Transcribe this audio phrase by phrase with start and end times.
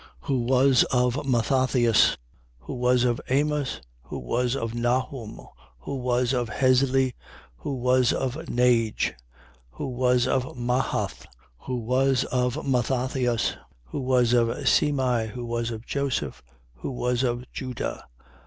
[0.21, 2.17] Who was of Mathathias,
[2.61, 5.39] who was of Amos, who was of Nahum,
[5.77, 7.13] who was of Hesli,
[7.57, 9.13] who was of Nagge, 3:26.
[9.73, 11.27] Who was of Mahath,
[11.59, 16.41] who was of Mathathias, who was of Semei, who was of Joseph,
[16.77, 18.03] who was of Juda, 3:27.